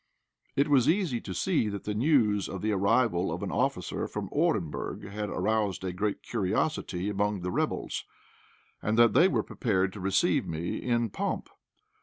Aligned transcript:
It 0.55 0.67
was 0.67 0.89
easy 0.89 1.21
to 1.21 1.31
see 1.31 1.69
that 1.69 1.83
the 1.83 1.93
news 1.93 2.49
of 2.49 2.63
the 2.63 2.71
arrival 2.71 3.31
of 3.31 3.43
an 3.43 3.51
officer 3.51 4.07
from 4.07 4.29
Orenburg 4.31 5.07
had 5.07 5.29
aroused 5.29 5.83
a 5.83 5.93
great 5.93 6.23
curiosity 6.23 7.07
among 7.07 7.41
the 7.41 7.51
rebels, 7.51 8.03
and 8.81 8.97
that 8.97 9.13
they 9.13 9.27
were 9.27 9.43
prepared 9.43 9.93
to 9.93 9.99
receive 9.99 10.47
me 10.47 10.77
in 10.81 11.11
pomp. 11.11 11.49